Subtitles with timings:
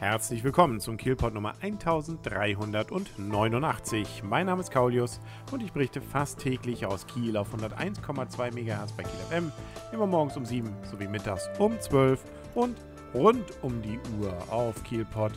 [0.00, 4.22] Herzlich willkommen zum Kielpot Nummer 1389.
[4.22, 5.20] Mein Name ist Kaulius
[5.52, 9.52] und ich berichte fast täglich aus Kiel auf 101,2 MHz bei Kiel FM,
[9.92, 12.24] immer morgens um 7 sowie mittags um 12
[12.54, 12.78] und
[13.12, 15.34] rund um die Uhr auf kielpot.de.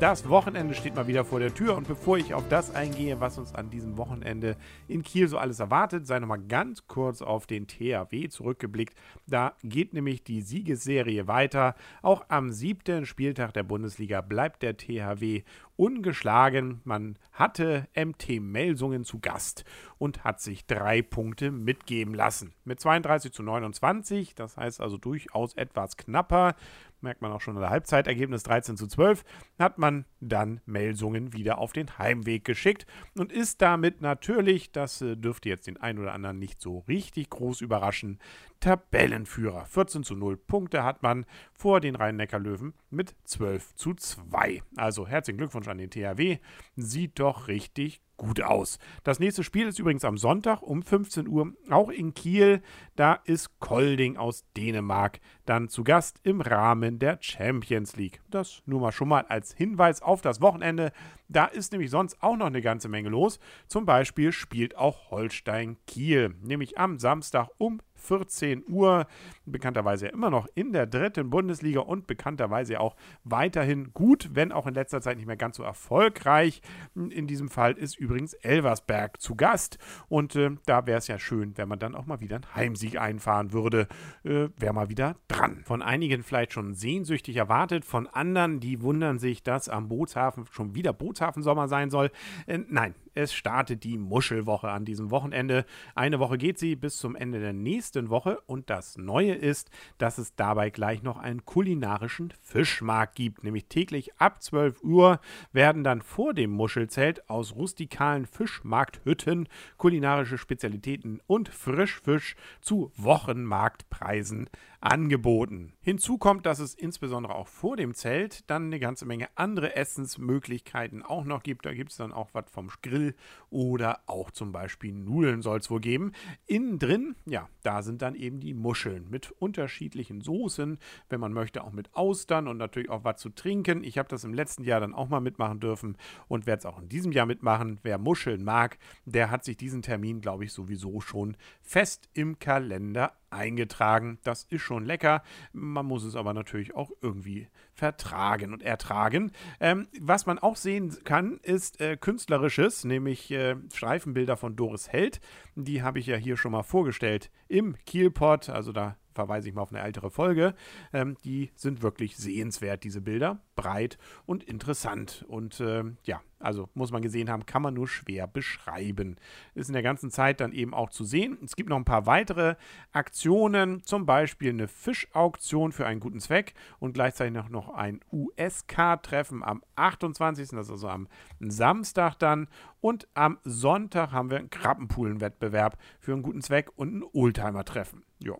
[0.00, 3.38] Das Wochenende steht mal wieder vor der Tür und bevor ich auf das eingehe, was
[3.38, 4.56] uns an diesem Wochenende
[4.88, 8.98] in Kiel so alles erwartet, sei nochmal ganz kurz auf den THW zurückgeblickt.
[9.28, 11.76] Da geht nämlich die Siegesserie weiter.
[12.02, 15.44] Auch am siebten Spieltag der Bundesliga bleibt der THW
[15.76, 16.80] ungeschlagen.
[16.84, 19.64] Man hatte MT Melsungen zu Gast
[19.98, 22.52] und hat sich drei Punkte mitgeben lassen.
[22.64, 26.56] Mit 32 zu 29, das heißt also durchaus etwas knapper
[27.04, 29.24] merkt man auch schon in der Halbzeitergebnis 13 zu 12,
[29.58, 32.86] hat man dann Melsungen wieder auf den Heimweg geschickt
[33.16, 37.30] und ist damit natürlich, das äh, dürfte jetzt den einen oder anderen nicht so richtig
[37.30, 38.18] groß überraschen,
[38.60, 39.66] Tabellenführer.
[39.66, 44.62] 14 zu 0 Punkte hat man vor den Rhein-Neckar-Löwen mit 12 zu 2.
[44.76, 46.38] Also herzlichen Glückwunsch an den THW.
[46.76, 48.78] Sieht doch richtig gut aus.
[49.02, 52.62] Das nächste Spiel ist übrigens am Sonntag um 15 Uhr, auch in Kiel.
[52.96, 58.20] Da ist Kolding aus Dänemark dann zu Gast im Rahmen der Champions League.
[58.30, 60.92] Das nur mal schon mal als Hinweis auf das Wochenende.
[61.28, 63.38] Da ist nämlich sonst auch noch eine ganze Menge los.
[63.66, 69.06] Zum Beispiel spielt auch Holstein Kiel, nämlich am Samstag um 14 Uhr.
[69.46, 74.74] Bekannterweise immer noch in der dritten Bundesliga und bekannterweise auch weiterhin gut, wenn auch in
[74.74, 76.60] letzter Zeit nicht mehr ganz so erfolgreich.
[76.94, 79.78] In diesem Fall ist übrigens Elversberg zu Gast
[80.08, 83.00] und äh, da wäre es ja schön, wenn man dann auch mal wieder einen Heimsieg
[83.00, 83.88] einfahren würde.
[84.22, 85.62] Äh, wäre mal wieder dran.
[85.64, 90.74] Von einigen vielleicht schon sehnsüchtig erwartet, von anderen, die wundern sich, dass am Bootshafen schon
[90.74, 90.92] wieder
[91.24, 92.10] Bootshafensommer sein soll.
[92.46, 95.64] Äh, nein, es startet die Muschelwoche an diesem Wochenende.
[95.94, 100.18] Eine Woche geht sie bis zum Ende der nächsten Woche und das Neue ist, dass
[100.18, 103.44] es dabei gleich noch einen kulinarischen Fischmarkt gibt.
[103.44, 105.20] Nämlich täglich ab 12 Uhr
[105.52, 114.48] werden dann vor dem Muschelzelt aus rustikalen Fischmarkthütten kulinarische Spezialitäten und Frischfisch zu Wochenmarktpreisen
[114.80, 115.72] angeboten.
[115.80, 121.02] Hinzu kommt, dass es insbesondere auch vor dem Zelt dann eine ganze Menge andere Essensmöglichkeiten
[121.02, 121.64] auch noch gibt.
[121.64, 123.03] Da gibt es dann auch was vom Grill
[123.50, 126.12] oder auch zum Beispiel Nudeln soll es wohl geben.
[126.46, 130.78] Innen drin, ja, da sind dann eben die Muscheln mit unterschiedlichen Soßen,
[131.08, 133.84] wenn man möchte, auch mit Austern und natürlich auch was zu trinken.
[133.84, 135.96] Ich habe das im letzten Jahr dann auch mal mitmachen dürfen
[136.28, 137.78] und werde es auch in diesem Jahr mitmachen.
[137.82, 143.12] Wer Muscheln mag, der hat sich diesen Termin, glaube ich, sowieso schon fest im Kalender
[143.34, 144.18] eingetragen.
[144.24, 145.22] Das ist schon lecker.
[145.52, 149.32] Man muss es aber natürlich auch irgendwie vertragen und ertragen.
[149.60, 155.20] Ähm, was man auch sehen kann, ist äh, künstlerisches, nämlich äh, Streifenbilder von Doris Held.
[155.56, 158.48] Die habe ich ja hier schon mal vorgestellt im Kielpot.
[158.48, 160.54] Also da verweise ich mal auf eine ältere Folge.
[160.92, 163.40] Ähm, die sind wirklich sehenswert, diese Bilder.
[163.54, 165.24] Breit und interessant.
[165.28, 169.16] Und äh, ja, also muss man gesehen haben, kann man nur schwer beschreiben.
[169.54, 171.38] Ist in der ganzen Zeit dann eben auch zu sehen.
[171.42, 172.56] Es gibt noch ein paar weitere
[172.92, 179.62] Aktionen, zum Beispiel eine Fischauktion für einen guten Zweck und gleichzeitig noch ein USK-Treffen am
[179.76, 180.50] 28.
[180.50, 181.08] Das ist also am
[181.40, 182.48] Samstag dann.
[182.80, 188.04] Und am Sonntag haben wir einen Krabbenpoolen-Wettbewerb für einen guten Zweck und ein Oldtimer-Treffen.
[188.18, 188.34] Ja.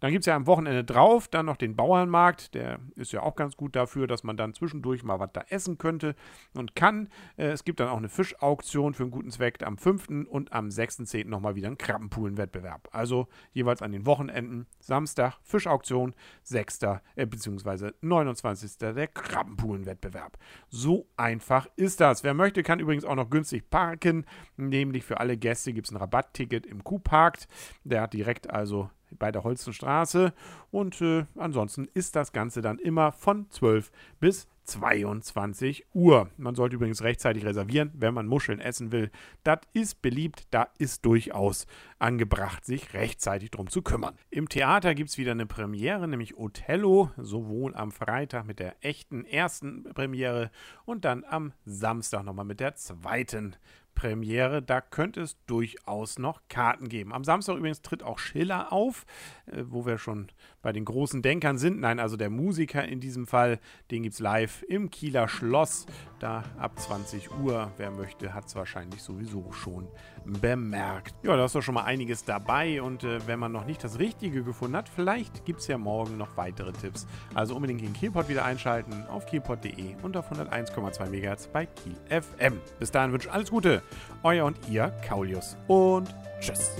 [0.00, 2.54] Dann gibt es ja am Wochenende drauf dann noch den Bauernmarkt.
[2.54, 5.78] Der ist ja auch ganz gut dafür, dass man dann zwischendurch mal was da essen
[5.78, 6.14] könnte
[6.54, 7.08] und kann.
[7.36, 10.26] Äh, es gibt dann auch eine Fischauktion für einen guten Zweck am 5.
[10.28, 11.26] und am 6.10.
[11.26, 12.88] nochmal wieder einen Krabbenpoolen-Wettbewerb.
[12.92, 14.66] Also jeweils an den Wochenenden.
[14.80, 16.82] Samstag Fischauktion, 6.
[17.16, 17.92] Äh, bzw.
[18.00, 18.78] 29.
[18.78, 20.38] der Krabbenpoolen-Wettbewerb.
[20.68, 22.24] So einfach ist das.
[22.24, 24.26] Wer möchte, kann übrigens auch noch günstig parken.
[24.56, 27.38] Nämlich für alle Gäste gibt es ein Rabattticket im Q-Park.
[27.84, 30.32] Der hat direkt also bei der Holzenstraße.
[30.70, 33.90] Und äh, ansonsten ist das Ganze dann immer von 12
[34.20, 36.28] bis 22 Uhr.
[36.36, 39.10] Man sollte übrigens rechtzeitig reservieren, wenn man Muscheln essen will.
[39.44, 41.66] Das ist beliebt, da ist durchaus
[41.98, 44.16] angebracht, sich rechtzeitig drum zu kümmern.
[44.30, 49.24] Im Theater gibt es wieder eine Premiere, nämlich Othello, sowohl am Freitag mit der echten
[49.24, 50.50] ersten Premiere
[50.84, 53.56] und dann am Samstag nochmal mit der zweiten
[53.96, 54.62] Premiere.
[54.62, 57.12] Da könnte es durchaus noch Karten geben.
[57.12, 59.04] Am Samstag übrigens tritt auch Schiller auf,
[59.46, 60.28] äh, wo wir schon
[60.62, 61.80] bei den großen Denkern sind.
[61.80, 63.58] Nein, also der Musiker in diesem Fall,
[63.90, 65.86] den gibt es live im Kieler Schloss.
[66.18, 67.70] Da ab 20 Uhr.
[67.76, 69.86] Wer möchte, hat es wahrscheinlich sowieso schon
[70.24, 71.14] bemerkt.
[71.22, 72.80] Ja, da ist doch schon mal einiges dabei.
[72.80, 76.16] Und äh, wenn man noch nicht das Richtige gefunden hat, vielleicht gibt es ja morgen
[76.16, 77.06] noch weitere Tipps.
[77.34, 82.60] Also unbedingt den Kielpot wieder einschalten auf kielpot.de und auf 101,2 MHz bei Kiel FM.
[82.78, 83.82] Bis dahin wünsche ich alles Gute.
[84.22, 85.56] Euer und ihr, Kaulius.
[85.66, 86.70] Und tschüss.